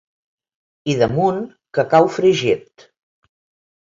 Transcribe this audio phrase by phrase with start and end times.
[0.93, 1.43] I damunt,
[1.79, 2.87] cacau fregit.